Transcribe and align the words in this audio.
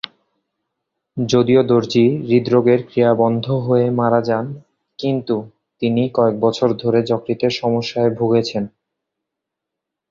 যদিও 1.17 1.61
দর্জি 1.63 2.05
হৃদযন্ত্রের 2.27 2.81
ক্রিয়া 2.89 3.11
বন্ধ 3.13 3.45
হয়ে 3.65 3.87
মারা 3.99 4.21
যান 4.21 4.45
কিন্তু 4.99 5.35
তিনি 5.81 6.03
কয়েক 6.13 6.35
বছর 6.39 6.69
ধরে 6.81 6.99
যকৃতের 7.03 7.53
সমস্যায় 7.61 8.11
ভুগছেন। 8.17 8.63